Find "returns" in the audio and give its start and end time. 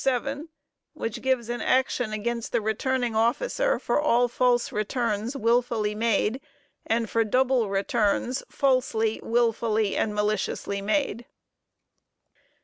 4.71-5.35, 7.69-8.41